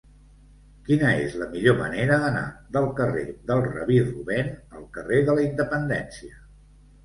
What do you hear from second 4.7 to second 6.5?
al carrer de la Independència?